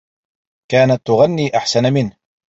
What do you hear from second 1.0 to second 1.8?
تغني